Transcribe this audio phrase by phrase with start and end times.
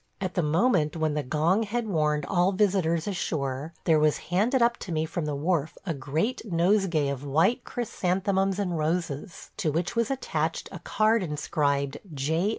[0.19, 4.77] At the moment when the gong had warned all visitors ashore there was handed up
[4.77, 9.95] to me from the wharf a great nosegay of white chrysanthemums and roses, to which
[9.95, 12.49] was attached a card inscribed "J.